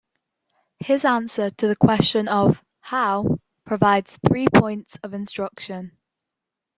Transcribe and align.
His 0.79 1.05
answer 1.05 1.51
to 1.51 1.67
the 1.67 1.75
question 1.75 2.27
of 2.27 2.59
"how" 2.79 3.37
provides 3.67 4.17
three 4.27 4.47
points 4.51 4.97
of 5.03 5.13
instruction. 5.13 5.95